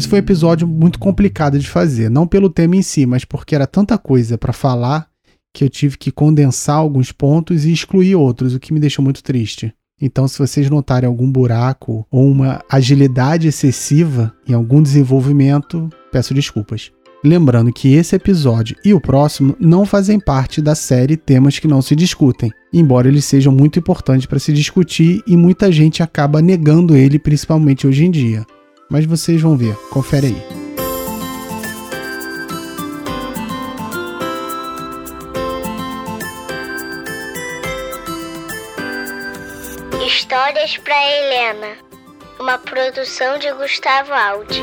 [0.00, 3.54] Esse foi um episódio muito complicado de fazer, não pelo tema em si, mas porque
[3.54, 5.06] era tanta coisa para falar
[5.52, 9.22] que eu tive que condensar alguns pontos e excluir outros, o que me deixou muito
[9.22, 9.74] triste.
[10.00, 16.90] Então, se vocês notarem algum buraco ou uma agilidade excessiva em algum desenvolvimento, peço desculpas.
[17.22, 21.82] Lembrando que esse episódio e o próximo não fazem parte da série Temas que não
[21.82, 26.96] se discutem, embora eles sejam muito importantes para se discutir e muita gente acaba negando
[26.96, 28.46] ele, principalmente hoje em dia.
[28.90, 30.60] Mas vocês vão ver, confere aí.
[40.04, 41.76] Histórias para Helena,
[42.40, 44.60] uma produção de Gustavo Aldi.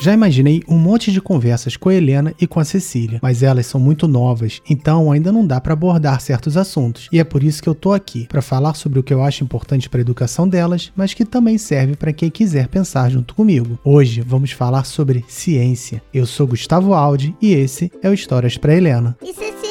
[0.00, 3.66] Já imaginei um monte de conversas com a Helena e com a Cecília, mas elas
[3.66, 7.08] são muito novas, então ainda não dá para abordar certos assuntos.
[7.12, 9.42] E é por isso que eu tô aqui, para falar sobre o que eu acho
[9.42, 13.76] importante para a educação delas, mas que também serve para quem quiser pensar junto comigo.
[13.84, 16.00] Hoje vamos falar sobre ciência.
[16.14, 19.16] Eu sou Gustavo Aldi e esse é o Histórias para Helena.
[19.20, 19.67] E Cecília?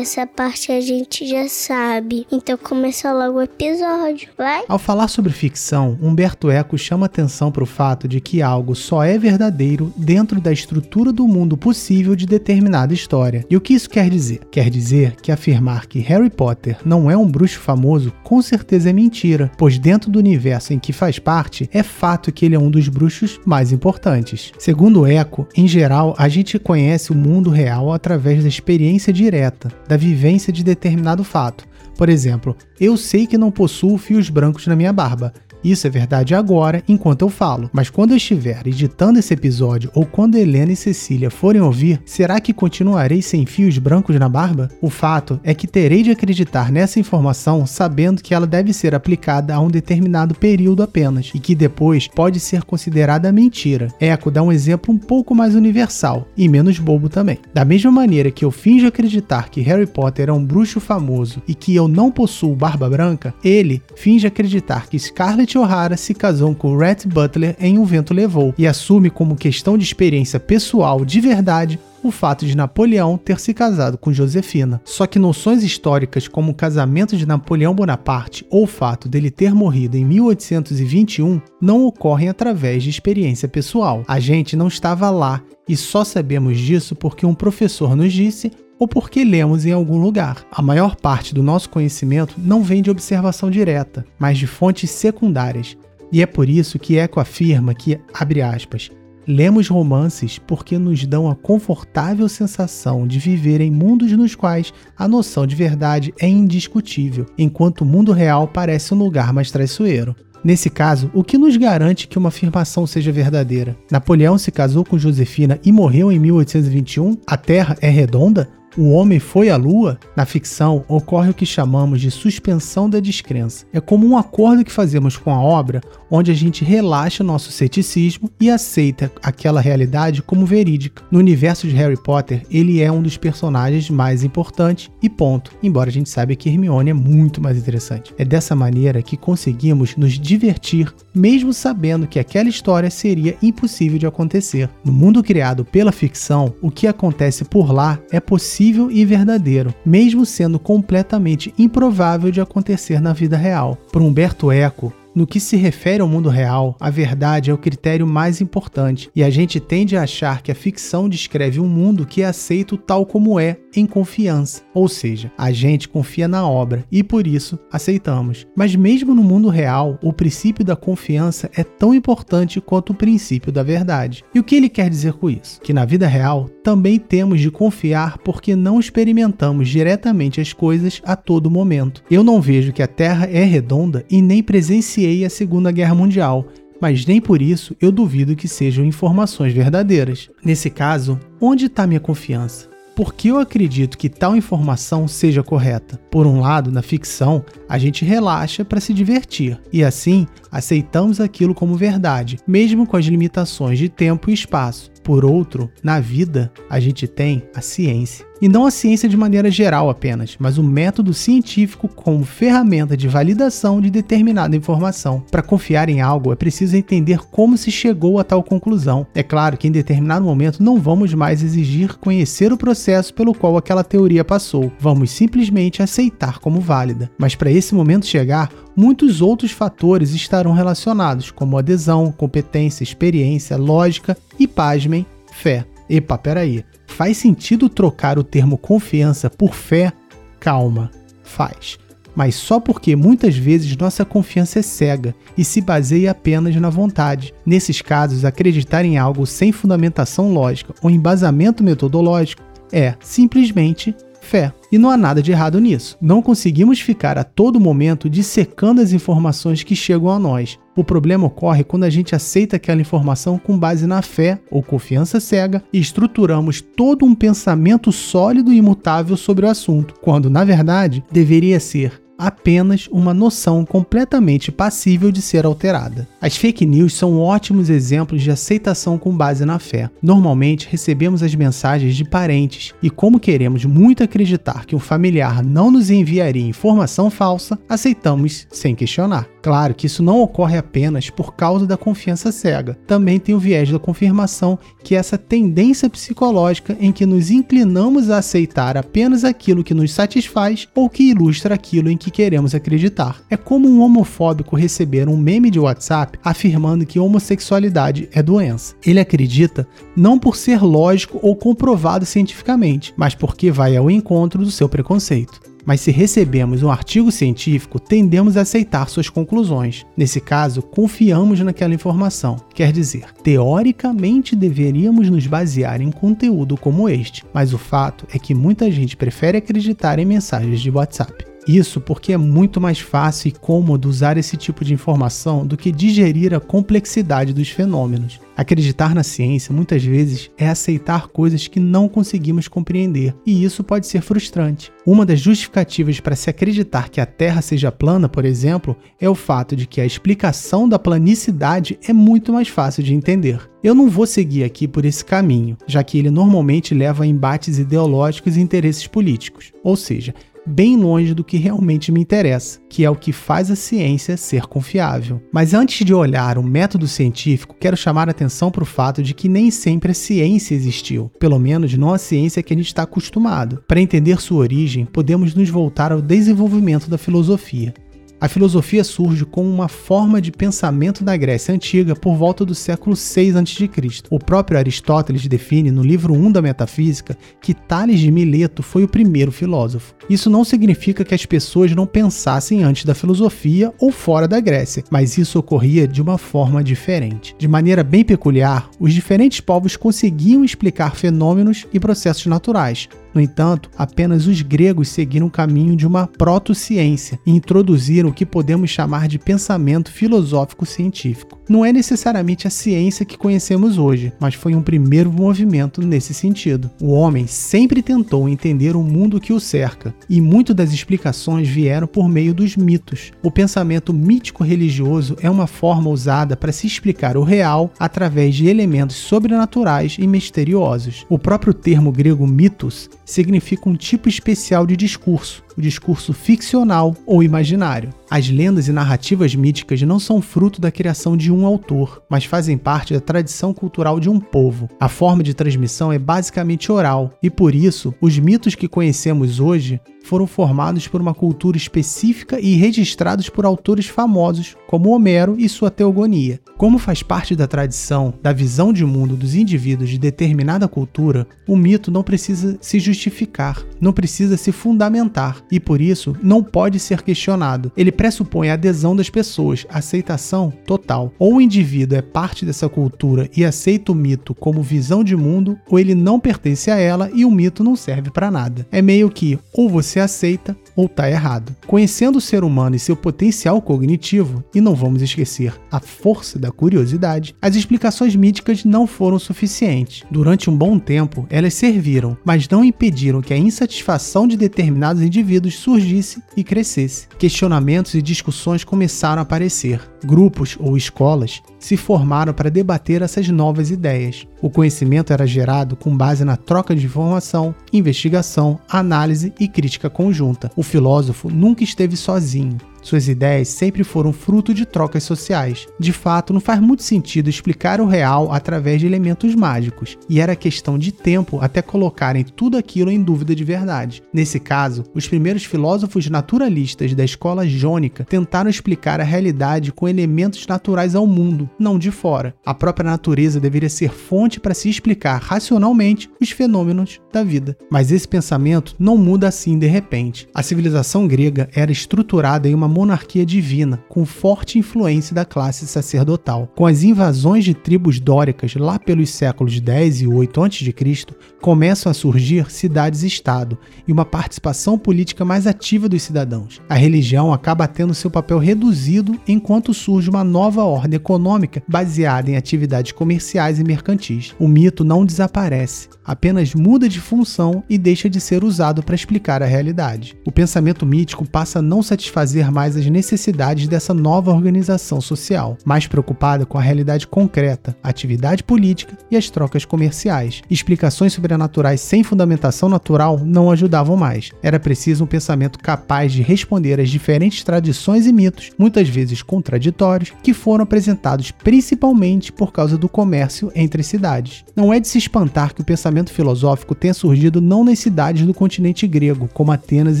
[0.00, 2.26] Essa parte a gente já sabe.
[2.32, 4.64] Então começa logo o episódio, vai?
[4.66, 9.04] Ao falar sobre ficção, Humberto Eco chama atenção para o fato de que algo só
[9.04, 13.44] é verdadeiro dentro da estrutura do mundo possível de determinada história.
[13.50, 14.40] E o que isso quer dizer?
[14.50, 18.92] Quer dizer que afirmar que Harry Potter não é um bruxo famoso com certeza é
[18.92, 22.70] mentira, pois dentro do universo em que faz parte, é fato que ele é um
[22.70, 24.52] dos bruxos mais importantes.
[24.58, 29.96] Segundo Eco, em geral, a gente conhece o mundo real através da experiência direta, da
[29.96, 31.66] vivência de determinado fato.
[31.96, 36.34] Por exemplo, eu sei que não possuo fios brancos na minha barba, isso é verdade
[36.34, 40.76] agora, enquanto eu falo, mas quando eu estiver editando esse episódio ou quando Helena e
[40.76, 44.68] Cecília forem ouvir, será que continuarei sem fios brancos na barba?
[44.80, 49.54] O fato é que terei de acreditar nessa informação sabendo que ela deve ser aplicada
[49.54, 53.88] a um determinado período apenas e que depois pode ser considerada mentira.
[54.00, 57.38] Eco dá um exemplo um pouco mais universal e menos bobo também.
[57.52, 61.54] Da mesma maneira que eu finjo acreditar que Harry Potter é um bruxo famoso e
[61.54, 66.54] que eu não possuo barba branca, ele finge acreditar que Scarlett Scarlett O'Hara se casou
[66.54, 71.20] com Rhett Butler em Um Vento Levou e assume como questão de experiência pessoal de
[71.20, 74.80] verdade o fato de Napoleão ter se casado com Josefina.
[74.84, 79.52] Só que noções históricas como o casamento de Napoleão Bonaparte ou o fato dele ter
[79.52, 84.04] morrido em 1821 não ocorrem através de experiência pessoal.
[84.06, 88.88] A gente não estava lá e só sabemos disso porque um professor nos disse ou
[88.88, 90.44] porque lemos em algum lugar.
[90.50, 95.76] A maior parte do nosso conhecimento não vem de observação direta, mas de fontes secundárias.
[96.10, 98.90] E é por isso que Eco afirma que, abre aspas,
[99.28, 105.06] lemos romances porque nos dão a confortável sensação de viver em mundos nos quais a
[105.06, 110.16] noção de verdade é indiscutível, enquanto o mundo real parece um lugar mais traiçoeiro.
[110.42, 113.76] Nesse caso, o que nos garante que uma afirmação seja verdadeira?
[113.90, 117.18] Napoleão se casou com Josefina e morreu em 1821?
[117.26, 118.48] A Terra é redonda?
[118.76, 123.66] O homem foi à lua, na ficção ocorre o que chamamos de suspensão da descrença.
[123.72, 128.30] É como um acordo que fazemos com a obra, onde a gente relaxa nosso ceticismo
[128.40, 131.02] e aceita aquela realidade como verídica.
[131.10, 135.52] No universo de Harry Potter, ele é um dos personagens mais importantes e ponto.
[135.62, 138.14] Embora a gente saiba que Hermione é muito mais interessante.
[138.16, 144.06] É dessa maneira que conseguimos nos divertir, mesmo sabendo que aquela história seria impossível de
[144.06, 144.68] acontecer.
[144.84, 149.74] No mundo criado pela ficção, o que acontece por lá é possível possível e verdadeiro,
[149.86, 153.78] mesmo sendo completamente improvável de acontecer na vida real.
[153.90, 158.06] Por Humberto Eco, no que se refere ao mundo real, a verdade é o critério
[158.06, 162.22] mais importante, e a gente tende a achar que a ficção descreve um mundo que
[162.22, 164.62] é aceito tal como é, em confiança.
[164.74, 168.46] Ou seja, a gente confia na obra e por isso aceitamos.
[168.56, 173.50] Mas mesmo no mundo real, o princípio da confiança é tão importante quanto o princípio
[173.50, 174.24] da verdade.
[174.34, 175.60] E o que ele quer dizer com isso?
[175.60, 181.16] Que na vida real também temos de confiar porque não experimentamos diretamente as coisas a
[181.16, 182.02] todo momento.
[182.10, 186.46] Eu não vejo que a Terra é redonda e nem presenciei a Segunda Guerra Mundial,
[186.80, 190.30] mas nem por isso eu duvido que sejam informações verdadeiras.
[190.44, 192.70] Nesse caso, onde está minha confiança?
[192.94, 195.98] Por que eu acredito que tal informação seja correta?
[196.10, 201.54] Por um lado, na ficção, a gente relaxa para se divertir e assim aceitamos aquilo
[201.54, 204.90] como verdade, mesmo com as limitações de tempo e espaço.
[205.10, 208.24] Por outro, na vida, a gente tem a ciência.
[208.40, 213.06] E não a ciência de maneira geral apenas, mas o método científico como ferramenta de
[213.06, 215.22] validação de determinada informação.
[215.30, 219.06] Para confiar em algo, é preciso entender como se chegou a tal conclusão.
[219.14, 223.58] É claro que em determinado momento não vamos mais exigir conhecer o processo pelo qual
[223.58, 227.10] aquela teoria passou, vamos simplesmente aceitar como válida.
[227.18, 234.16] Mas para esse momento chegar, muitos outros fatores estarão relacionados, como adesão, competência, experiência, lógica
[234.38, 235.64] e, pasmem, fé.
[235.88, 236.64] Epa, peraí.
[236.86, 239.92] Faz sentido trocar o termo confiança por fé?
[240.38, 240.90] Calma,
[241.22, 241.78] faz.
[242.14, 247.32] Mas só porque muitas vezes nossa confiança é cega e se baseia apenas na vontade.
[247.46, 252.42] Nesses casos, acreditar em algo sem fundamentação lógica ou embasamento metodológico
[252.72, 254.52] é simplesmente fé.
[254.70, 255.96] E não há nada de errado nisso.
[256.00, 260.58] Não conseguimos ficar a todo momento dissecando as informações que chegam a nós.
[260.76, 265.18] O problema ocorre quando a gente aceita aquela informação com base na fé ou confiança
[265.18, 271.04] cega e estruturamos todo um pensamento sólido e imutável sobre o assunto, quando na verdade
[271.10, 276.06] deveria ser apenas uma noção completamente passível de ser alterada.
[276.20, 279.90] As fake news são ótimos exemplos de aceitação com base na fé.
[280.02, 285.70] Normalmente recebemos as mensagens de parentes e, como queremos muito acreditar que um familiar não
[285.70, 289.26] nos enviaria informação falsa, aceitamos sem questionar.
[289.42, 292.76] Claro que isso não ocorre apenas por causa da confiança cega.
[292.86, 298.10] Também tem o viés da confirmação, que é essa tendência psicológica em que nos inclinamos
[298.10, 302.54] a aceitar apenas aquilo que nos satisfaz ou que ilustra aquilo em que que queremos
[302.54, 303.22] acreditar.
[303.30, 308.74] É como um homofóbico receber um meme de WhatsApp afirmando que homossexualidade é doença.
[308.84, 309.66] Ele acredita
[309.96, 315.40] não por ser lógico ou comprovado cientificamente, mas porque vai ao encontro do seu preconceito.
[315.64, 319.86] Mas se recebemos um artigo científico, tendemos a aceitar suas conclusões.
[319.96, 322.36] Nesse caso, confiamos naquela informação.
[322.54, 328.34] Quer dizer, teoricamente deveríamos nos basear em conteúdo como este, mas o fato é que
[328.34, 331.29] muita gente prefere acreditar em mensagens de WhatsApp.
[331.50, 335.72] Isso porque é muito mais fácil e cômodo usar esse tipo de informação do que
[335.72, 338.20] digerir a complexidade dos fenômenos.
[338.36, 343.88] Acreditar na ciência muitas vezes é aceitar coisas que não conseguimos compreender, e isso pode
[343.88, 344.72] ser frustrante.
[344.86, 349.14] Uma das justificativas para se acreditar que a Terra seja plana, por exemplo, é o
[349.14, 353.50] fato de que a explicação da planicidade é muito mais fácil de entender.
[353.62, 357.58] Eu não vou seguir aqui por esse caminho, já que ele normalmente leva a embates
[357.58, 359.52] ideológicos e interesses políticos.
[359.62, 360.14] Ou seja,
[360.50, 364.42] bem longe do que realmente me interessa, que é o que faz a ciência ser
[364.42, 365.22] confiável.
[365.32, 369.14] Mas antes de olhar o método científico, quero chamar a atenção para o fato de
[369.14, 372.82] que nem sempre a ciência existiu, pelo menos não a ciência que a gente está
[372.82, 373.62] acostumado.
[373.68, 377.72] Para entender sua origem, podemos nos voltar ao desenvolvimento da filosofia.
[378.20, 382.94] A filosofia surge como uma forma de pensamento da Grécia Antiga por volta do século
[382.94, 383.70] 6 a.C.
[384.10, 388.88] O próprio Aristóteles define no livro 1 da Metafísica que Tales de Mileto foi o
[388.88, 389.94] primeiro filósofo.
[390.10, 394.84] Isso não significa que as pessoas não pensassem antes da filosofia ou fora da Grécia,
[394.90, 397.34] mas isso ocorria de uma forma diferente.
[397.38, 403.70] De maneira bem peculiar, os diferentes povos conseguiam explicar fenômenos e processos naturais, no entanto,
[403.76, 409.08] apenas os gregos seguiram o caminho de uma proto-ciência e introduziram o que podemos chamar
[409.08, 411.38] de pensamento filosófico científico.
[411.48, 416.70] Não é necessariamente a ciência que conhecemos hoje, mas foi um primeiro movimento nesse sentido.
[416.80, 421.86] O homem sempre tentou entender o mundo que o cerca, e muitas das explicações vieram
[421.86, 423.10] por meio dos mitos.
[423.22, 428.96] O pensamento mítico-religioso é uma forma usada para se explicar o real através de elementos
[428.96, 431.04] sobrenaturais e misteriosos.
[431.08, 437.22] O próprio termo grego mitos significa um tipo especial de discurso, o discurso ficcional ou
[437.22, 437.90] imaginário.
[438.10, 442.58] As lendas e narrativas míticas não são fruto da criação de um autor, mas fazem
[442.58, 444.68] parte da tradição cultural de um povo.
[444.80, 449.80] A forma de transmissão é basicamente oral, e por isso, os mitos que conhecemos hoje
[450.02, 455.70] foram formados por uma cultura específica e registrados por autores famosos, como Homero e sua
[455.70, 456.40] Teogonia.
[456.56, 461.56] Como faz parte da tradição, da visão de mundo dos indivíduos de determinada cultura, o
[461.56, 467.02] mito não precisa se justificar, não precisa se fundamentar e por isso não pode ser
[467.02, 467.72] questionado.
[467.76, 471.12] Ele pressupõe a adesão das pessoas, aceitação total.
[471.18, 475.58] Ou o indivíduo é parte dessa cultura e aceita o mito como visão de mundo,
[475.68, 478.66] ou ele não pertence a ela e o mito não serve para nada.
[478.70, 481.54] É meio que ou você aceita ou está errado.
[481.66, 486.50] Conhecendo o ser humano e seu potencial cognitivo, e não vamos esquecer a força da
[486.50, 490.04] curiosidade, as explicações míticas não foram suficientes.
[490.10, 495.56] Durante um bom tempo, elas serviram, mas não impediram que a insatisfação de determinados indivíduos
[495.56, 497.08] surgisse e crescesse.
[497.18, 499.80] Questionamentos e discussões começaram a aparecer.
[500.04, 504.26] Grupos ou escolas se formaram para debater essas novas ideias.
[504.40, 510.50] O conhecimento era gerado com base na troca de informação, investigação, análise e crítica conjunta.
[510.60, 512.58] O filósofo nunca esteve sozinho.
[512.82, 515.66] Suas ideias sempre foram fruto de trocas sociais.
[515.78, 520.36] De fato, não faz muito sentido explicar o real através de elementos mágicos, e era
[520.36, 524.02] questão de tempo até colocarem tudo aquilo em dúvida de verdade.
[524.12, 530.46] Nesse caso, os primeiros filósofos naturalistas da escola jônica tentaram explicar a realidade com elementos
[530.46, 532.34] naturais ao mundo, não de fora.
[532.44, 537.56] A própria natureza deveria ser fonte para se explicar racionalmente os fenômenos da vida.
[537.70, 540.28] Mas esse pensamento não muda assim de repente.
[540.34, 546.50] A civilização grega era estruturada em uma monarquia divina, com forte influência da classe sacerdotal.
[546.56, 551.06] Com as invasões de tribos dóricas lá pelos séculos 10 e 8 a.C.,
[551.40, 556.60] começam a surgir cidades-estado e uma participação política mais ativa dos cidadãos.
[556.68, 562.36] A religião acaba tendo seu papel reduzido enquanto surge uma nova ordem econômica baseada em
[562.36, 564.34] atividades comerciais e mercantis.
[564.38, 569.42] O mito não desaparece, apenas muda de função e deixa de ser usado para explicar
[569.42, 570.16] a realidade.
[570.24, 575.86] O pensamento mítico passa a não satisfazer mais as necessidades dessa nova organização social, mais
[575.86, 580.42] preocupada com a realidade concreta, atividade política e as trocas comerciais.
[580.50, 584.30] Explicações sobrenaturais sem fundamentação natural não ajudavam mais.
[584.42, 590.12] Era preciso um pensamento capaz de responder às diferentes tradições e mitos, muitas vezes contraditórios,
[590.22, 594.44] que foram apresentados principalmente por causa do comércio entre cidades.
[594.54, 598.34] Não é de se espantar que o pensamento filosófico tenha surgido não nas cidades do
[598.34, 600.00] continente grego, como Atenas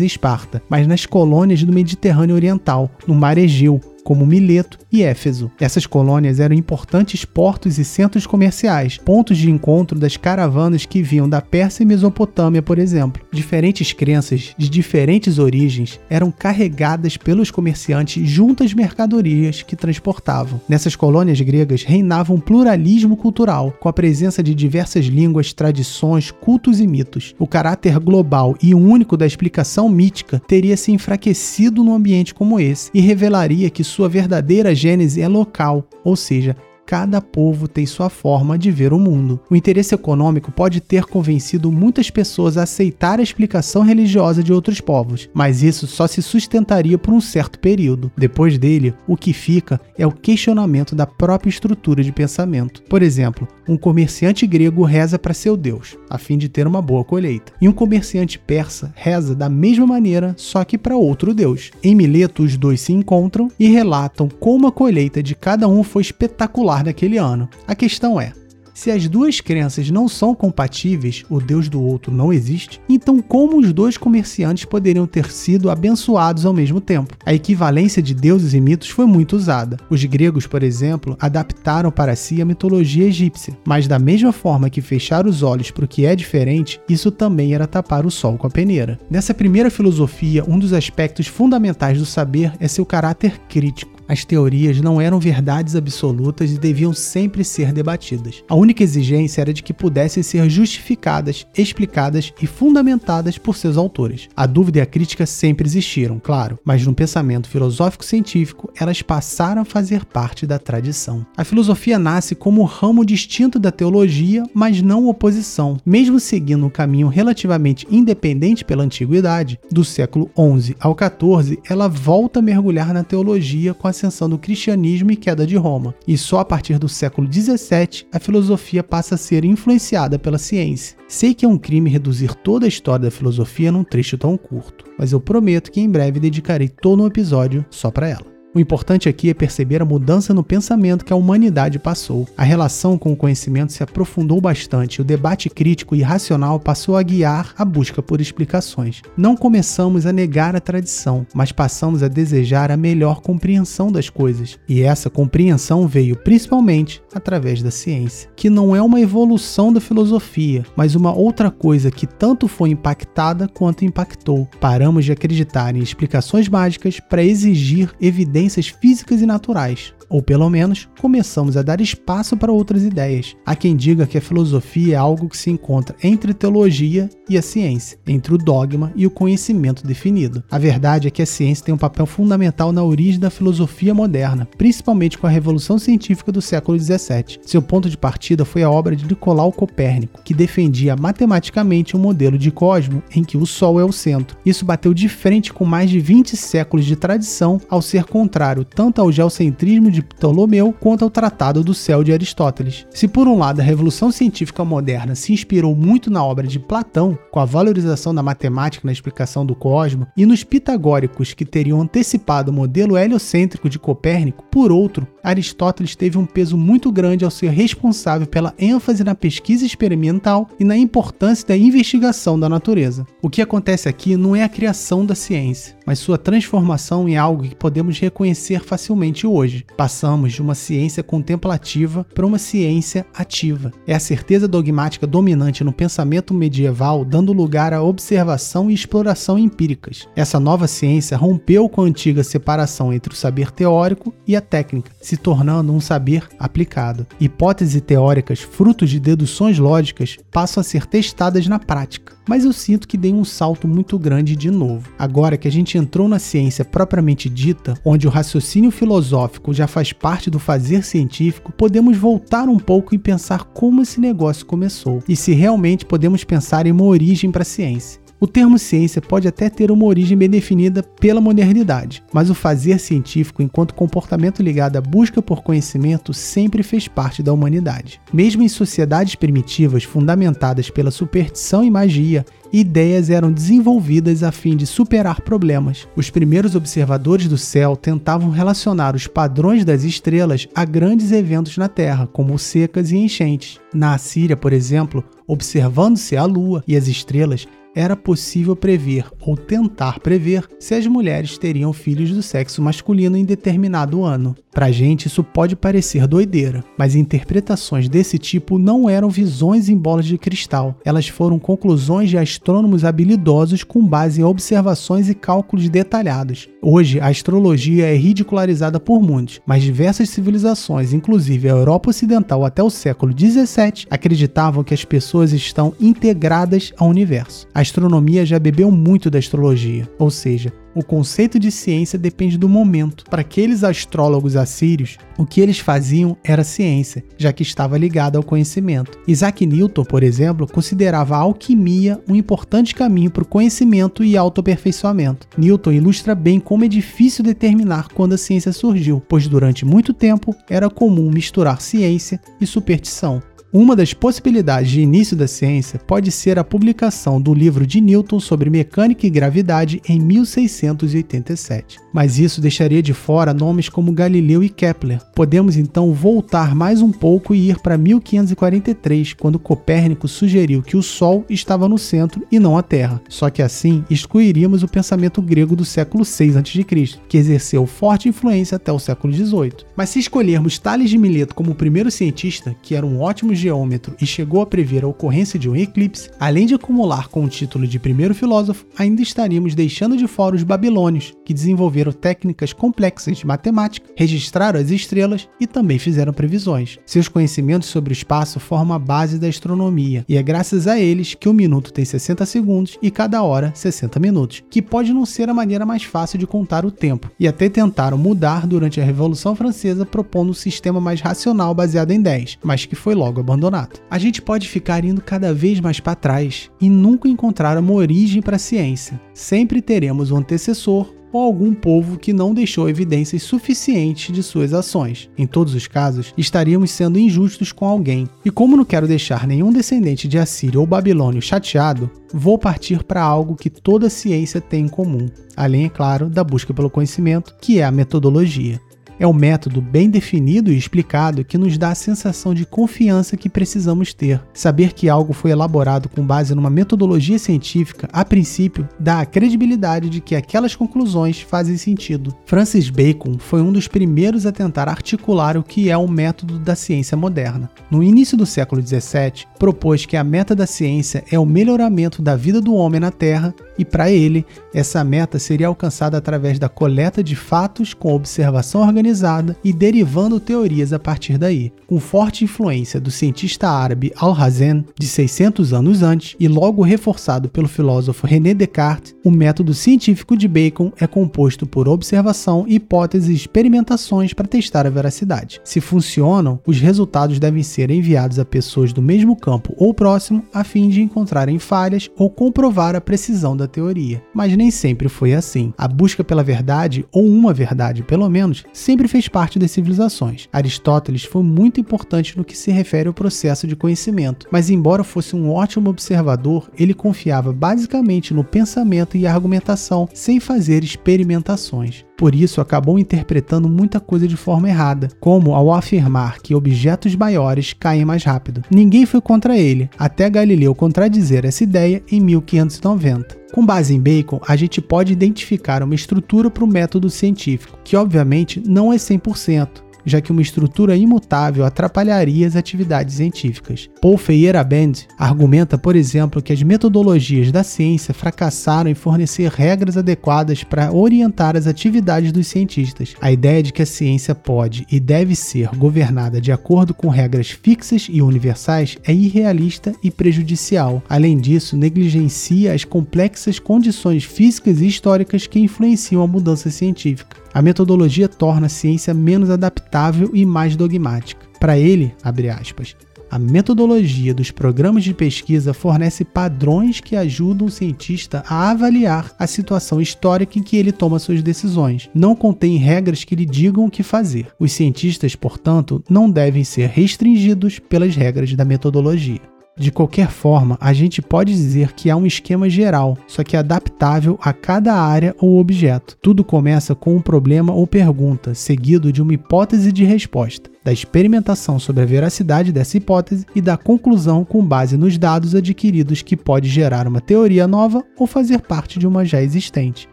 [0.00, 5.02] e Esparta, mas nas colônias do Mediterrâneo Oriental Oriental, no Mar Egeu, como Mileto e
[5.02, 5.50] Éfeso.
[5.60, 11.28] Essas colônias eram importantes portos e centros comerciais, pontos de encontro das caravanas que vinham
[11.28, 13.22] da Pérsia e Mesopotâmia, por exemplo.
[13.32, 20.60] Diferentes crenças de diferentes origens eram carregadas pelos comerciantes junto às mercadorias que transportavam.
[20.68, 26.80] Nessas colônias gregas reinava um pluralismo cultural, com a presença de diversas línguas, tradições, cultos
[26.80, 27.34] e mitos.
[27.38, 32.90] O caráter global e único da explicação mítica teria se enfraquecido num ambiente como esse
[32.94, 36.56] e revelaria que sua verdadeira gênese é local, ou seja,
[36.90, 39.38] cada povo tem sua forma de ver o mundo.
[39.48, 44.80] O interesse econômico pode ter convencido muitas pessoas a aceitar a explicação religiosa de outros
[44.80, 48.10] povos, mas isso só se sustentaria por um certo período.
[48.18, 52.82] Depois dele, o que fica é o questionamento da própria estrutura de pensamento.
[52.88, 57.04] Por exemplo, um comerciante grego reza para seu deus, a fim de ter uma boa
[57.04, 61.70] colheita, e um comerciante persa reza da mesma maneira, só que para outro deus.
[61.84, 66.02] Em Mileto, os dois se encontram e relatam como a colheita de cada um foi
[66.02, 67.48] espetacular naquele ano.
[67.66, 68.32] A questão é:
[68.80, 73.58] se as duas crenças não são compatíveis, o Deus do outro não existe, então como
[73.58, 77.14] os dois comerciantes poderiam ter sido abençoados ao mesmo tempo?
[77.26, 79.76] A equivalência de deuses e mitos foi muito usada.
[79.90, 84.80] Os gregos, por exemplo, adaptaram para si a mitologia egípcia, mas da mesma forma que
[84.80, 88.46] fechar os olhos para o que é diferente, isso também era tapar o sol com
[88.46, 88.98] a peneira.
[89.10, 94.80] Nessa primeira filosofia, um dos aspectos fundamentais do saber é seu caráter crítico as teorias
[94.80, 98.42] não eram verdades absolutas e deviam sempre ser debatidas.
[98.48, 104.28] A única exigência era de que pudessem ser justificadas, explicadas e fundamentadas por seus autores.
[104.34, 109.64] A dúvida e a crítica sempre existiram, claro, mas no pensamento filosófico-científico elas passaram a
[109.64, 111.24] fazer parte da tradição.
[111.36, 115.76] A filosofia nasce como um ramo distinto da teologia, mas não oposição.
[115.86, 122.40] Mesmo seguindo um caminho relativamente independente pela antiguidade, do século XI ao XIV, ela volta
[122.40, 126.40] a mergulhar na teologia com a ascensão do cristianismo e queda de Roma, e só
[126.40, 130.96] a partir do século XVII a filosofia passa a ser influenciada pela ciência.
[131.06, 134.84] Sei que é um crime reduzir toda a história da filosofia num trecho tão curto,
[134.98, 138.29] mas eu prometo que em breve dedicarei todo um episódio só para ela.
[138.52, 142.26] O importante aqui é perceber a mudança no pensamento que a humanidade passou.
[142.36, 147.02] A relação com o conhecimento se aprofundou bastante, o debate crítico e racional passou a
[147.02, 149.02] guiar a busca por explicações.
[149.16, 154.58] Não começamos a negar a tradição, mas passamos a desejar a melhor compreensão das coisas.
[154.68, 160.64] E essa compreensão veio principalmente através da ciência, que não é uma evolução da filosofia,
[160.74, 164.48] mas uma outra coisa que tanto foi impactada quanto impactou.
[164.60, 169.92] Paramos de acreditar em explicações mágicas para exigir evidências evidências físicas e naturais.
[170.10, 173.36] Ou pelo menos começamos a dar espaço para outras ideias.
[173.46, 177.42] Há quem diga que a filosofia é algo que se encontra entre teologia e a
[177.42, 180.42] ciência, entre o dogma e o conhecimento definido.
[180.50, 184.48] A verdade é que a ciência tem um papel fundamental na origem da filosofia moderna,
[184.58, 187.38] principalmente com a revolução científica do século XVII.
[187.42, 192.36] Seu ponto de partida foi a obra de Nicolau Copérnico, que defendia matematicamente um modelo
[192.36, 194.36] de cosmo em que o Sol é o centro.
[194.44, 199.00] Isso bateu de frente com mais de 20 séculos de tradição, ao ser contrário tanto
[199.00, 202.86] ao geocentrismo de Ptolomeu quanto ao Tratado do Céu de Aristóteles.
[202.90, 207.18] Se por um lado a revolução científica moderna se inspirou muito na obra de Platão,
[207.30, 212.50] com a valorização da matemática na explicação do cosmos, e nos pitagóricos que teriam antecipado
[212.50, 217.50] o modelo heliocêntrico de Copérnico, por outro, Aristóteles teve um peso muito grande ao ser
[217.50, 223.06] responsável pela ênfase na pesquisa experimental e na importância da investigação da natureza.
[223.22, 227.44] O que acontece aqui não é a criação da ciência, mas sua transformação em algo
[227.44, 229.64] que podemos reconhecer facilmente hoje.
[229.76, 233.72] Passamos de uma ciência contemplativa para uma ciência ativa.
[233.86, 240.08] É a certeza dogmática dominante no pensamento medieval, dando lugar à observação e exploração empíricas.
[240.16, 244.92] Essa nova ciência rompeu com a antiga separação entre o saber teórico e a técnica,
[245.10, 247.04] se tornando um saber aplicado.
[247.20, 252.14] Hipóteses teóricas, frutos de deduções lógicas, passam a ser testadas na prática.
[252.28, 254.88] Mas eu sinto que dei um salto muito grande de novo.
[254.96, 259.92] Agora que a gente entrou na ciência propriamente dita, onde o raciocínio filosófico já faz
[259.92, 265.16] parte do fazer científico, podemos voltar um pouco e pensar como esse negócio começou e
[265.16, 268.00] se realmente podemos pensar em uma origem para a ciência.
[268.22, 272.78] O termo ciência pode até ter uma origem bem definida pela modernidade, mas o fazer
[272.78, 277.98] científico, enquanto comportamento ligado à busca por conhecimento, sempre fez parte da humanidade.
[278.12, 284.66] Mesmo em sociedades primitivas fundamentadas pela superstição e magia, ideias eram desenvolvidas a fim de
[284.66, 285.88] superar problemas.
[285.96, 291.68] Os primeiros observadores do céu tentavam relacionar os padrões das estrelas a grandes eventos na
[291.68, 293.58] Terra, como secas e enchentes.
[293.72, 300.00] Na Assíria, por exemplo, observando-se a lua e as estrelas, era possível prever ou tentar
[300.00, 304.34] prever se as mulheres teriam filhos do sexo masculino em determinado ano.
[304.52, 310.06] Pra gente isso pode parecer doideira, mas interpretações desse tipo não eram visões em bolas
[310.06, 310.76] de cristal.
[310.84, 316.48] Elas foram conclusões de astrônomos habilidosos com base em observações e cálculos detalhados.
[316.60, 322.62] Hoje, a astrologia é ridicularizada por muitos, mas diversas civilizações, inclusive a Europa Ocidental até
[322.62, 327.46] o século 17, acreditavam que as pessoas estão integradas ao universo.
[327.60, 332.48] A astronomia já bebeu muito da astrologia, ou seja, o conceito de ciência depende do
[332.48, 333.04] momento.
[333.10, 338.22] Para aqueles astrólogos assírios, o que eles faziam era ciência, já que estava ligado ao
[338.22, 338.98] conhecimento.
[339.06, 345.28] Isaac Newton, por exemplo, considerava a alquimia um importante caminho para o conhecimento e autoaperfeiçoamento.
[345.36, 350.34] Newton ilustra bem como é difícil determinar quando a ciência surgiu, pois durante muito tempo
[350.48, 353.20] era comum misturar ciência e superstição.
[353.52, 358.20] Uma das possibilidades de início da ciência pode ser a publicação do livro de Newton
[358.20, 361.80] sobre mecânica e gravidade em 1687.
[361.92, 365.00] Mas isso deixaria de fora nomes como Galileu e Kepler.
[365.16, 370.82] Podemos então voltar mais um pouco e ir para 1543, quando Copérnico sugeriu que o
[370.82, 373.02] Sol estava no centro e não a Terra.
[373.08, 376.64] Só que assim excluiríamos o pensamento grego do século 6 a.C.,
[377.08, 379.66] que exerceu forte influência até o século 18.
[379.76, 383.96] Mas se escolhermos Tales de Mileto como o primeiro cientista, que era um ótimo geômetro
[384.00, 387.66] e chegou a prever a ocorrência de um eclipse, além de acumular com o título
[387.66, 393.24] de primeiro filósofo, ainda estaríamos deixando de fora os babilônios, que desenvolveram técnicas complexas de
[393.24, 396.80] matemática, registraram as estrelas e também fizeram previsões.
[396.84, 401.14] Seus conhecimentos sobre o espaço formam a base da astronomia, e é graças a eles
[401.14, 405.28] que o minuto tem 60 segundos e cada hora 60 minutos, que pode não ser
[405.28, 409.36] a maneira mais fácil de contar o tempo, e até tentaram mudar durante a Revolução
[409.36, 413.78] Francesa propondo um sistema mais racional baseado em 10, mas que foi logo abandonado.
[413.88, 418.20] A gente pode ficar indo cada vez mais para trás e nunca encontrar uma origem
[418.20, 419.00] para a ciência.
[419.14, 425.10] Sempre teremos um antecessor ou algum povo que não deixou evidências suficientes de suas ações.
[425.16, 428.08] Em todos os casos, estaríamos sendo injustos com alguém.
[428.24, 433.02] E como não quero deixar nenhum descendente de Assírio ou Babilônio chateado, vou partir para
[433.02, 437.58] algo que toda ciência tem em comum, além, é claro, da busca pelo conhecimento, que
[437.58, 438.60] é a metodologia.
[439.00, 443.30] É o método bem definido e explicado que nos dá a sensação de confiança que
[443.30, 444.20] precisamos ter.
[444.34, 449.88] Saber que algo foi elaborado com base numa metodologia científica, a princípio, dá a credibilidade
[449.88, 452.14] de que aquelas conclusões fazem sentido.
[452.26, 456.54] Francis Bacon foi um dos primeiros a tentar articular o que é o método da
[456.54, 457.48] ciência moderna.
[457.70, 462.16] No início do século XVII, propôs que a meta da ciência é o melhoramento da
[462.16, 467.02] vida do homem na Terra e, para ele, essa meta seria alcançada através da coleta
[467.02, 472.80] de fatos com observação organizada organizada e derivando teorias a partir daí, com forte influência
[472.80, 478.94] do cientista árabe Al-Hazen, de 600 anos antes, e logo reforçado pelo filósofo René Descartes,
[479.04, 484.70] o método científico de Bacon é composto por observação, hipóteses e experimentações para testar a
[484.70, 485.40] veracidade.
[485.44, 490.42] Se funcionam, os resultados devem ser enviados a pessoas do mesmo campo ou próximo a
[490.42, 494.02] fim de encontrarem falhas ou comprovar a precisão da teoria.
[494.14, 495.52] Mas nem sempre foi assim.
[495.56, 500.28] A busca pela verdade, ou uma verdade pelo menos, sempre fez parte das civilizações.
[500.32, 505.14] Aristóteles foi muito importante no que se refere ao processo de conhecimento, mas embora fosse
[505.16, 511.84] um ótimo observador, ele confiava basicamente no pensamento e argumentação, sem fazer experimentações.
[512.00, 517.52] Por isso, acabou interpretando muita coisa de forma errada, como ao afirmar que objetos maiores
[517.52, 518.42] caem mais rápido.
[518.50, 523.18] Ninguém foi contra ele, até Galileu contradizer essa ideia em 1590.
[523.34, 527.76] Com base em Bacon, a gente pode identificar uma estrutura para o método científico, que
[527.76, 529.48] obviamente não é 100%,
[529.84, 533.68] já que uma estrutura imutável atrapalharia as atividades científicas.
[533.80, 540.44] Paul Feyerabend argumenta, por exemplo, que as metodologias da ciência fracassaram em fornecer regras adequadas
[540.44, 542.94] para orientar as atividades dos cientistas.
[543.00, 547.30] A ideia de que a ciência pode e deve ser governada de acordo com regras
[547.30, 550.82] fixas e universais é irrealista e prejudicial.
[550.88, 557.16] Além disso, negligencia as complexas condições físicas e históricas que influenciam a mudança científica.
[557.32, 561.26] A metodologia torna a ciência menos adaptável e mais dogmática.
[561.38, 561.94] Para ele,
[562.38, 562.76] aspas,
[563.10, 569.26] a metodologia dos programas de pesquisa fornece padrões que ajudam o cientista a avaliar a
[569.26, 571.90] situação histórica em que ele toma suas decisões.
[571.92, 574.28] Não contém regras que lhe digam o que fazer.
[574.38, 579.20] Os cientistas, portanto, não devem ser restringidos pelas regras da metodologia.
[579.60, 584.18] De qualquer forma, a gente pode dizer que há um esquema geral, só que adaptável
[584.22, 585.98] a cada área ou objeto.
[586.00, 591.58] Tudo começa com um problema ou pergunta, seguido de uma hipótese de resposta da experimentação
[591.58, 596.48] sobre a veracidade dessa hipótese e da conclusão com base nos dados adquiridos que pode
[596.48, 599.88] gerar uma teoria nova ou fazer parte de uma já existente.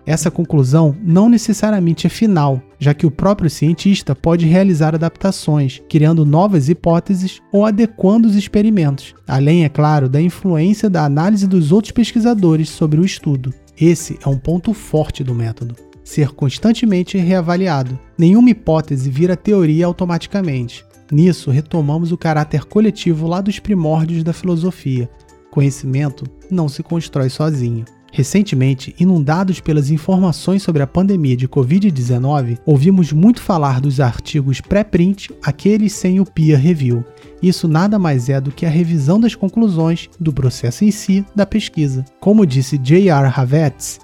[0.06, 6.26] Essa conclusão não necessariamente é final, já que o próprio cientista pode realizar adaptações, criando
[6.26, 11.92] novas hipóteses ou adequando os experimentos, além, é claro, da influência da análise dos outros
[11.92, 13.54] pesquisadores sobre o estudo.
[13.80, 18.00] Esse é um ponto forte do método ser constantemente reavaliado.
[18.18, 20.86] Nenhuma hipótese vira teoria automaticamente.
[21.12, 25.10] Nisso, retomamos o caráter coletivo lá dos primórdios da filosofia.
[25.52, 27.84] Conhecimento não se constrói sozinho.
[28.12, 35.30] Recentemente, inundados pelas informações sobre a pandemia de Covid-19, ouvimos muito falar dos artigos pré-print,
[35.44, 37.04] aqueles sem o peer review.
[37.44, 41.46] Isso nada mais é do que a revisão das conclusões do processo em si da
[41.46, 42.06] pesquisa.
[42.22, 43.32] Como disse J.R.
[43.36, 44.00] Havetz,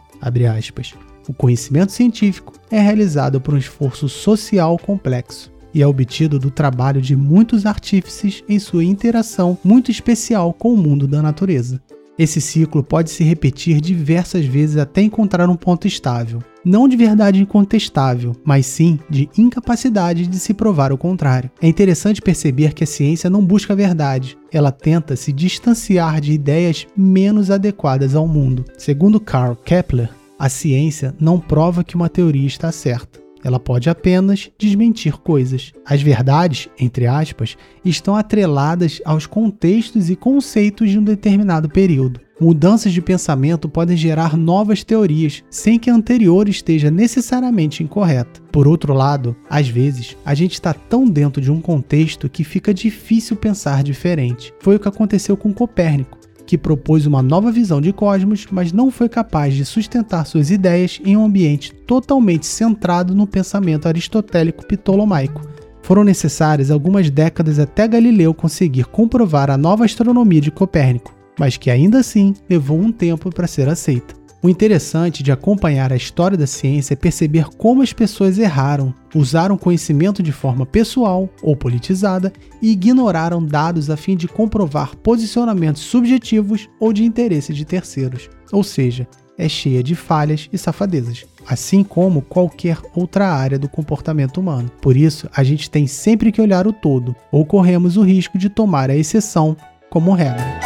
[1.28, 7.02] o conhecimento científico é realizado por um esforço social complexo e é obtido do trabalho
[7.02, 11.82] de muitos artífices em sua interação muito especial com o mundo da natureza.
[12.18, 16.44] Esse ciclo pode se repetir diversas vezes até encontrar um ponto estável.
[16.64, 21.50] Não de verdade incontestável, mas sim de incapacidade de se provar o contrário.
[21.60, 26.34] É interessante perceber que a ciência não busca a verdade, ela tenta se distanciar de
[26.34, 28.64] ideias menos adequadas ao mundo.
[28.78, 33.24] Segundo Karl Kepler, a ciência não prova que uma teoria está certa.
[33.43, 35.74] Ela pode apenas desmentir coisas.
[35.86, 42.22] As verdades, entre aspas, estão atreladas aos contextos e conceitos de um determinado período.
[42.39, 48.41] Mudanças de pensamento podem gerar novas teorias, sem que a anterior esteja necessariamente incorreta.
[48.52, 52.74] Por outro lado, às vezes, a gente está tão dentro de um contexto que fica
[52.74, 54.54] difícil pensar diferente.
[54.60, 56.17] Foi o que aconteceu com Copérnico
[56.54, 61.02] que propôs uma nova visão de cosmos, mas não foi capaz de sustentar suas ideias
[61.04, 65.42] em um ambiente totalmente centrado no pensamento aristotélico ptolomaico.
[65.82, 71.72] Foram necessárias algumas décadas até Galileu conseguir comprovar a nova astronomia de Copérnico, mas que
[71.72, 74.23] ainda assim levou um tempo para ser aceita.
[74.44, 79.58] O interessante de acompanhar a história da ciência é perceber como as pessoas erraram, usaram
[79.58, 86.68] conhecimento de forma pessoal ou politizada e ignoraram dados a fim de comprovar posicionamentos subjetivos
[86.78, 88.30] ou de interesse de terceiros.
[88.52, 94.42] Ou seja, é cheia de falhas e safadezas, assim como qualquer outra área do comportamento
[94.42, 94.70] humano.
[94.82, 98.50] Por isso, a gente tem sempre que olhar o todo, ou corremos o risco de
[98.50, 99.56] tomar a exceção
[99.90, 100.60] como regra.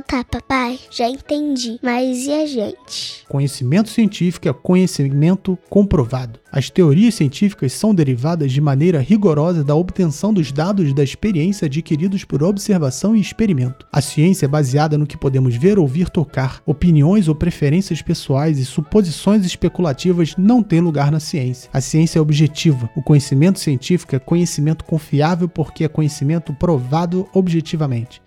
[0.00, 0.78] Então tá, papai.
[0.90, 1.78] já entendi.
[1.82, 3.22] Mas e a gente?
[3.28, 6.40] Conhecimento científico é conhecimento comprovado.
[6.50, 12.24] As teorias científicas são derivadas de maneira rigorosa da obtenção dos dados da experiência adquiridos
[12.24, 13.86] por observação e experimento.
[13.92, 16.62] A ciência é baseada no que podemos ver, ouvir, tocar.
[16.64, 21.68] Opiniões ou preferências pessoais e suposições especulativas não têm lugar na ciência.
[21.72, 22.88] A ciência é objetiva.
[22.96, 28.22] O conhecimento científico é conhecimento confiável porque é conhecimento provado objetivamente.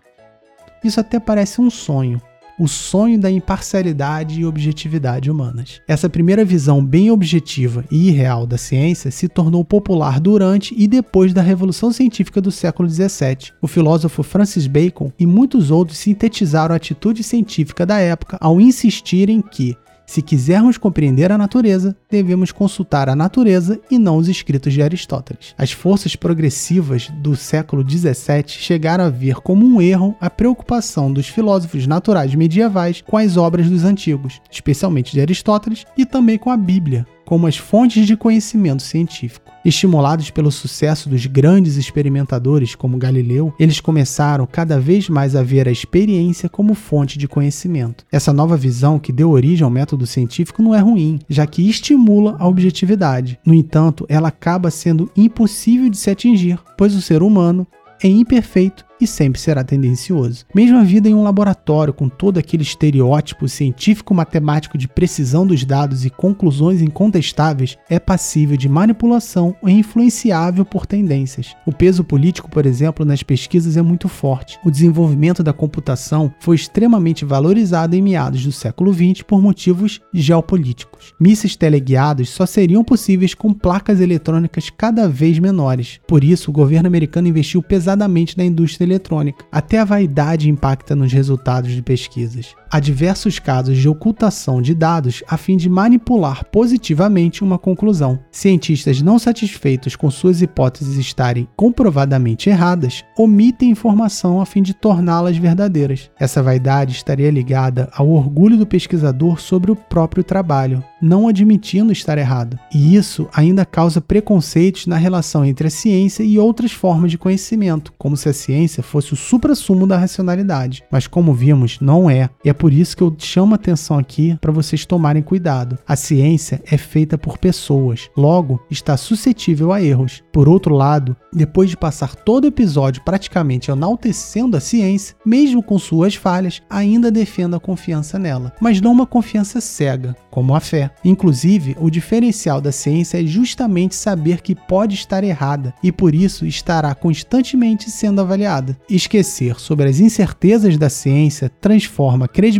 [0.84, 2.22] Isso até parece um sonho,
[2.60, 5.82] o sonho da imparcialidade e objetividade humanas.
[5.88, 11.34] Essa primeira visão bem objetiva e irreal da ciência se tornou popular durante e depois
[11.34, 13.54] da Revolução Científica do século XVII.
[13.62, 19.42] O filósofo Francis Bacon e muitos outros sintetizaram a atitude científica da época ao insistirem
[19.42, 24.82] que se quisermos compreender a natureza, devemos consultar a natureza e não os escritos de
[24.82, 25.56] Aristóteles.
[25.58, 28.14] As forças progressivas do século XVII
[28.48, 33.70] chegaram a ver como um erro a preocupação dos filósofos naturais medievais com as obras
[33.70, 38.84] dos antigos, especialmente de Aristóteles, e também com a Bíblia, como as fontes de conhecimento
[38.84, 39.52] científico.
[39.66, 45.68] Estimulados pelo sucesso dos grandes experimentadores como Galileu, eles começaram cada vez mais a ver
[45.68, 48.06] a experiência como fonte de conhecimento.
[48.12, 52.36] Essa nova visão que deu origem ao método científico não é ruim, já que estimula
[52.40, 53.40] a objetividade.
[53.46, 57.66] No entanto, ela acaba sendo impossível de se atingir, pois o ser humano
[58.04, 60.46] é imperfeito e sempre será tendencioso.
[60.54, 66.06] Mesmo a vida em um laboratório com todo aquele estereótipo científico-matemático de precisão dos dados
[66.06, 71.56] e conclusões incontestáveis é passível de manipulação ou influenciável por tendências.
[71.66, 74.58] O peso político, por exemplo, nas pesquisas é muito forte.
[74.64, 81.14] O desenvolvimento da computação foi extremamente valorizado em meados do século XX por motivos geopolíticos.
[81.20, 86.00] Mísseis teleguiados só seriam possíveis com placas eletrônicas cada vez menores.
[86.08, 89.46] Por isso, o governo americano investiu pesadamente na indústria eletrônica.
[89.52, 92.56] Até a vaidade impacta nos resultados de pesquisas.
[92.74, 98.18] Há diversos casos de ocultação de dados a fim de manipular positivamente uma conclusão.
[98.32, 105.38] Cientistas não satisfeitos com suas hipóteses estarem comprovadamente erradas omitem informação a fim de torná-las
[105.38, 106.10] verdadeiras.
[106.20, 112.18] Essa vaidade estaria ligada ao orgulho do pesquisador sobre o próprio trabalho, não admitindo estar
[112.18, 112.58] errado.
[112.74, 117.94] E isso ainda causa preconceitos na relação entre a ciência e outras formas de conhecimento,
[118.00, 120.84] como se a ciência fosse o suprassumo da racionalidade.
[120.90, 122.32] Mas como vimos, não é.
[122.44, 125.78] E é por isso que eu chamo atenção aqui para vocês tomarem cuidado.
[125.86, 130.24] A ciência é feita por pessoas, logo está suscetível a erros.
[130.32, 135.78] Por outro lado, depois de passar todo o episódio praticamente enaltecendo a ciência, mesmo com
[135.78, 140.90] suas falhas, ainda defendo a confiança nela, mas não uma confiança cega, como a fé.
[141.04, 146.46] Inclusive, o diferencial da ciência é justamente saber que pode estar errada e por isso
[146.46, 148.78] estará constantemente sendo avaliada.
[148.90, 152.53] Esquecer sobre as incertezas da ciência transforma credibilidade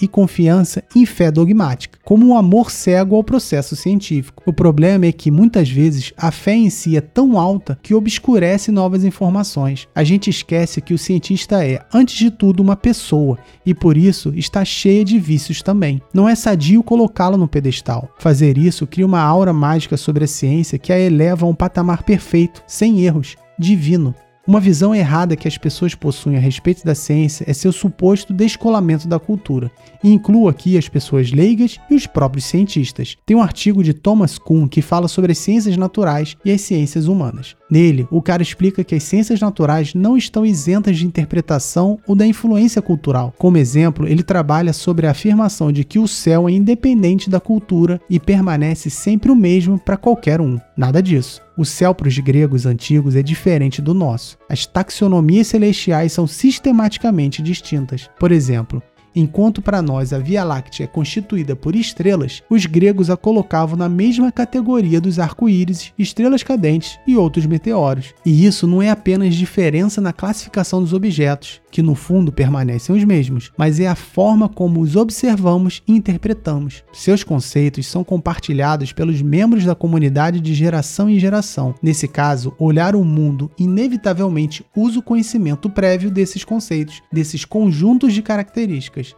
[0.00, 4.42] e confiança em fé dogmática, como um amor cego ao processo científico.
[4.46, 8.70] O problema é que muitas vezes a fé em si é tão alta que obscurece
[8.70, 9.88] novas informações.
[9.94, 14.32] A gente esquece que o cientista é, antes de tudo, uma pessoa e por isso
[14.36, 16.00] está cheia de vícios também.
[16.12, 18.08] Não é sadio colocá-lo no pedestal.
[18.18, 22.02] Fazer isso cria uma aura mágica sobre a ciência que a eleva a um patamar
[22.02, 24.14] perfeito, sem erros, divino.
[24.44, 29.06] Uma visão errada que as pessoas possuem a respeito da ciência é seu suposto descolamento
[29.06, 29.70] da cultura,
[30.02, 33.16] e incluo aqui as pessoas leigas e os próprios cientistas.
[33.24, 37.06] Tem um artigo de Thomas Kuhn que fala sobre as ciências naturais e as ciências
[37.06, 37.54] humanas.
[37.70, 42.26] Nele, o cara explica que as ciências naturais não estão isentas de interpretação ou da
[42.26, 43.32] influência cultural.
[43.38, 48.00] Como exemplo, ele trabalha sobre a afirmação de que o céu é independente da cultura
[48.10, 50.58] e permanece sempre o mesmo para qualquer um.
[50.76, 51.40] Nada disso.
[51.56, 54.38] O céu para os gregos antigos é diferente do nosso.
[54.48, 58.08] As taxonomias celestiais são sistematicamente distintas.
[58.18, 58.82] Por exemplo,
[59.14, 63.88] Enquanto para nós a Via Láctea é constituída por estrelas, os gregos a colocavam na
[63.88, 68.14] mesma categoria dos arco-íris, estrelas cadentes e outros meteoros.
[68.24, 73.02] E isso não é apenas diferença na classificação dos objetos, que no fundo permanecem os
[73.02, 76.84] mesmos, mas é a forma como os observamos e interpretamos.
[76.92, 81.74] Seus conceitos são compartilhados pelos membros da comunidade de geração em geração.
[81.82, 88.22] Nesse caso, olhar o mundo inevitavelmente usa o conhecimento prévio desses conceitos, desses conjuntos de
[88.22, 88.52] características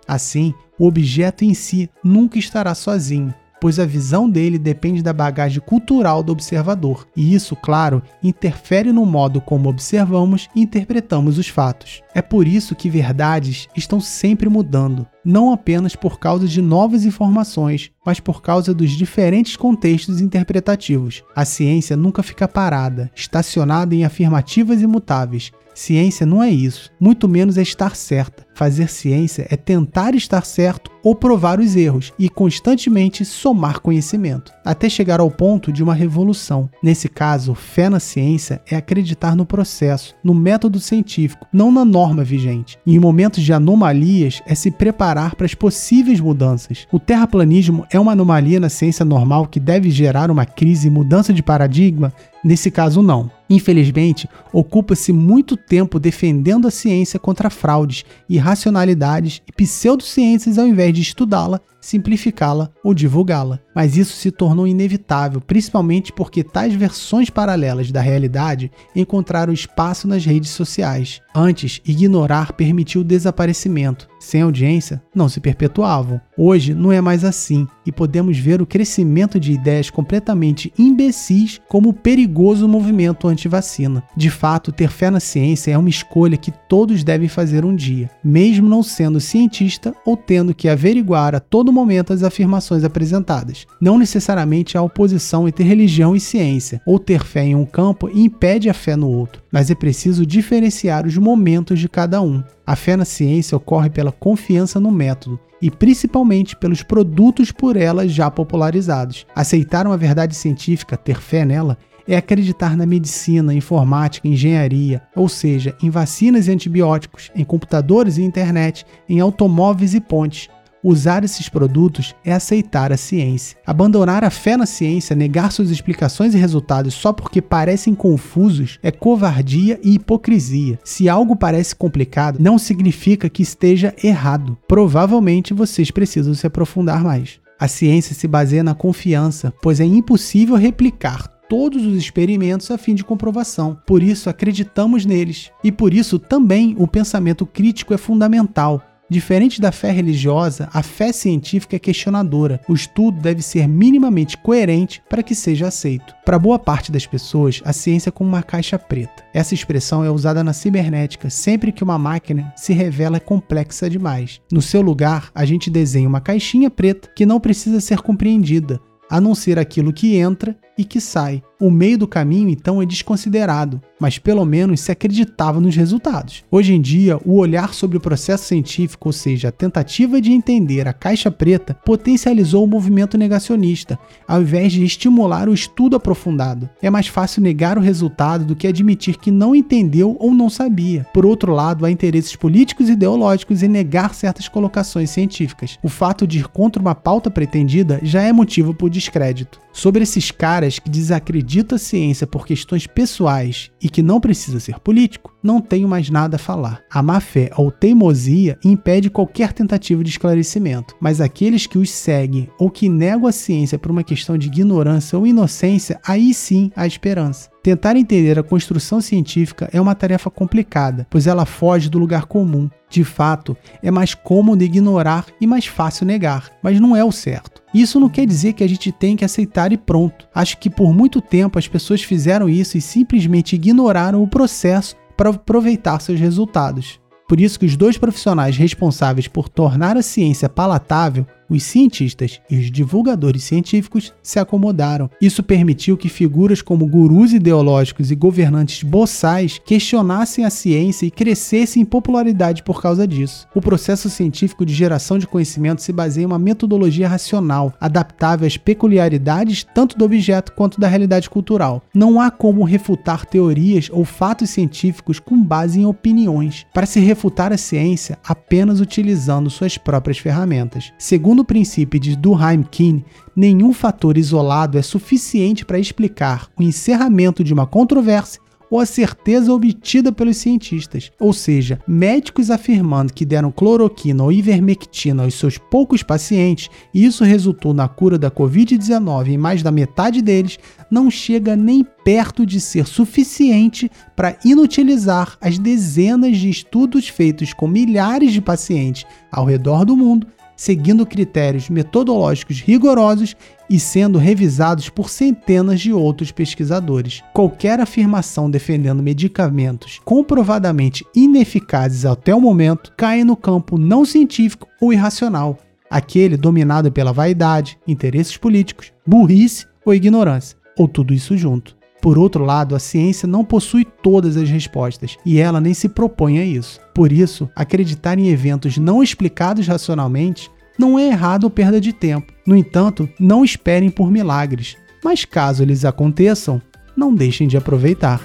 [0.06, 5.58] Assim, o objeto em si nunca estará sozinho, pois a visão dele depende da bagagem
[5.58, 12.02] cultural do observador, e isso, claro, interfere no modo como observamos e interpretamos os fatos.
[12.14, 17.90] É por isso que verdades estão sempre mudando, não apenas por causa de novas informações,
[18.04, 21.24] mas por causa dos diferentes contextos interpretativos.
[21.34, 27.58] A ciência nunca fica parada, estacionada em afirmativas imutáveis, Ciência não é isso, muito menos
[27.58, 28.44] é estar certa.
[28.54, 34.88] Fazer ciência é tentar estar certo ou provar os erros e constantemente somar conhecimento, até
[34.88, 36.70] chegar ao ponto de uma revolução.
[36.80, 42.22] Nesse caso, fé na ciência é acreditar no processo, no método científico, não na norma
[42.22, 42.78] vigente.
[42.86, 46.86] E em momentos de anomalias é se preparar para as possíveis mudanças.
[46.92, 51.32] O terraplanismo é uma anomalia na ciência normal que deve gerar uma crise e mudança
[51.32, 52.12] de paradigma?
[52.44, 53.30] Nesse caso, não.
[53.48, 61.00] Infelizmente, ocupa-se muito tempo defendendo a ciência contra fraudes, irracionalidades e pseudociências ao invés de
[61.00, 63.60] estudá-la simplificá-la ou divulgá-la.
[63.74, 70.24] Mas isso se tornou inevitável, principalmente porque tais versões paralelas da realidade encontraram espaço nas
[70.24, 71.20] redes sociais.
[71.34, 74.08] Antes, ignorar permitiu o desaparecimento.
[74.20, 76.20] Sem audiência, não se perpetuavam.
[76.38, 81.90] Hoje não é mais assim e podemos ver o crescimento de ideias completamente imbecis como
[81.90, 84.02] o perigoso movimento anti-vacina.
[84.16, 88.08] De fato, ter fé na ciência é uma escolha que todos devem fazer um dia,
[88.24, 93.66] mesmo não sendo cientista ou tendo que averiguar a todo momento as afirmações apresentadas.
[93.80, 98.70] Não necessariamente a oposição entre religião e ciência, ou ter fé em um campo impede
[98.70, 102.42] a fé no outro, mas é preciso diferenciar os momentos de cada um.
[102.66, 108.08] A fé na ciência ocorre pela confiança no método e principalmente pelos produtos por ela
[108.08, 109.26] já popularizados.
[109.34, 115.74] Aceitar uma verdade científica, ter fé nela, é acreditar na medicina, informática, engenharia, ou seja,
[115.82, 120.48] em vacinas e antibióticos, em computadores e internet, em automóveis e pontes,
[120.84, 123.56] Usar esses produtos é aceitar a ciência.
[123.66, 128.90] Abandonar a fé na ciência, negar suas explicações e resultados só porque parecem confusos é
[128.90, 130.78] covardia e hipocrisia.
[130.84, 134.58] Se algo parece complicado, não significa que esteja errado.
[134.68, 137.40] Provavelmente vocês precisam se aprofundar mais.
[137.58, 142.94] A ciência se baseia na confiança, pois é impossível replicar todos os experimentos a fim
[142.94, 143.78] de comprovação.
[143.86, 145.50] Por isso acreditamos neles.
[145.62, 148.82] E por isso também o pensamento crítico é fundamental.
[149.08, 152.60] Diferente da fé religiosa, a fé científica é questionadora.
[152.68, 156.14] O estudo deve ser minimamente coerente para que seja aceito.
[156.24, 159.22] Para boa parte das pessoas, a ciência é como uma caixa preta.
[159.34, 164.40] Essa expressão é usada na cibernética sempre que uma máquina se revela complexa demais.
[164.50, 169.20] No seu lugar, a gente desenha uma caixinha preta que não precisa ser compreendida, a
[169.20, 171.42] não ser aquilo que entra e que sai.
[171.64, 176.44] O meio do caminho então é desconsiderado, mas pelo menos se acreditava nos resultados.
[176.50, 180.86] Hoje em dia, o olhar sobre o processo científico, ou seja, a tentativa de entender
[180.86, 183.98] a caixa preta, potencializou o movimento negacionista,
[184.28, 186.68] ao invés de estimular o estudo aprofundado.
[186.82, 191.06] É mais fácil negar o resultado do que admitir que não entendeu ou não sabia.
[191.14, 195.78] Por outro lado, há interesses políticos e ideológicos em negar certas colocações científicas.
[195.82, 199.64] O fato de ir contra uma pauta pretendida já é motivo por descrédito.
[199.72, 204.78] Sobre esses caras que desacreditam a ciência por questões pessoais e que não precisa ser
[204.80, 206.82] político, não tenho mais nada a falar.
[206.90, 212.48] A má fé ou teimosia impede qualquer tentativa de esclarecimento, mas aqueles que os seguem
[212.58, 216.86] ou que negam a ciência por uma questão de ignorância ou inocência, aí sim há
[216.86, 217.53] esperança.
[217.64, 222.68] Tentar entender a construção científica é uma tarefa complicada, pois ela foge do lugar comum.
[222.90, 227.62] De fato, é mais cômodo ignorar e mais fácil negar, mas não é o certo.
[227.72, 230.28] Isso não quer dizer que a gente tem que aceitar e pronto.
[230.34, 235.30] Acho que por muito tempo as pessoas fizeram isso e simplesmente ignoraram o processo para
[235.30, 237.00] aproveitar seus resultados.
[237.26, 242.56] Por isso que os dois profissionais responsáveis por tornar a ciência palatável os cientistas e
[242.56, 245.10] os divulgadores científicos se acomodaram.
[245.20, 251.82] Isso permitiu que figuras como gurus ideológicos e governantes boçais questionassem a ciência e crescessem
[251.82, 253.46] em popularidade por causa disso.
[253.54, 258.56] O processo científico de geração de conhecimento se baseia em uma metodologia racional, adaptável às
[258.56, 261.82] peculiaridades tanto do objeto quanto da realidade cultural.
[261.94, 266.66] Não há como refutar teorias ou fatos científicos com base em opiniões.
[266.72, 270.92] Para se refutar a ciência apenas utilizando suas próprias ferramentas.
[270.98, 273.04] Segundo o princípio de Durkheim King,
[273.36, 279.52] nenhum fator isolado é suficiente para explicar o encerramento de uma controvérsia ou a certeza
[279.52, 286.02] obtida pelos cientistas, ou seja, médicos afirmando que deram cloroquina ou ivermectina aos seus poucos
[286.02, 290.58] pacientes e isso resultou na cura da Covid-19 em mais da metade deles,
[290.90, 297.68] não chega nem perto de ser suficiente para inutilizar as dezenas de estudos feitos com
[297.68, 300.26] milhares de pacientes ao redor do mundo
[300.56, 303.36] seguindo critérios metodológicos rigorosos
[303.68, 307.22] e sendo revisados por centenas de outros pesquisadores.
[307.32, 314.92] Qualquer afirmação defendendo medicamentos comprovadamente ineficazes até o momento cai no campo não científico ou
[314.92, 315.58] irracional,
[315.90, 321.76] aquele dominado pela vaidade, interesses políticos, burrice ou ignorância, ou tudo isso junto.
[322.04, 326.38] Por outro lado, a ciência não possui todas as respostas e ela nem se propõe
[326.38, 326.78] a isso.
[326.92, 332.30] Por isso, acreditar em eventos não explicados racionalmente não é errado ou perda de tempo.
[332.46, 336.60] No entanto, não esperem por milagres, mas caso eles aconteçam,
[336.94, 338.20] não deixem de aproveitar.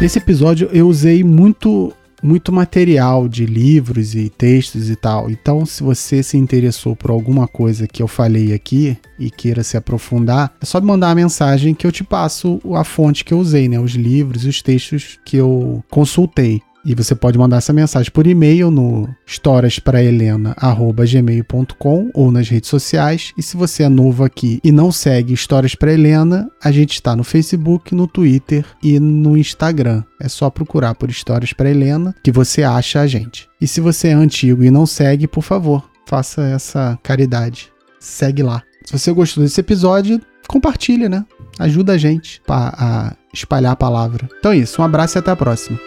[0.00, 1.92] Nesse episódio eu usei muito
[2.24, 5.30] muito material de livros e textos e tal.
[5.30, 9.76] Então, se você se interessou por alguma coisa que eu falei aqui e queira se
[9.76, 13.38] aprofundar, é só me mandar uma mensagem que eu te passo a fonte que eu
[13.38, 13.78] usei, né?
[13.78, 16.62] Os livros e os textos que eu consultei.
[16.84, 23.32] E você pode mandar essa mensagem por e-mail no historiasprahelena@gmail.com ou nas redes sociais.
[23.38, 27.16] E se você é novo aqui e não segue Histórias para Helena, a gente está
[27.16, 30.04] no Facebook, no Twitter e no Instagram.
[30.20, 33.48] É só procurar por Histórias para Helena que você acha a gente.
[33.60, 37.72] E se você é antigo e não segue, por favor, faça essa caridade.
[37.98, 38.62] Segue lá.
[38.84, 41.24] Se você gostou desse episódio, compartilha, né?
[41.58, 44.28] Ajuda a gente a espalhar a palavra.
[44.38, 45.78] Então é isso, um abraço e até a próxima.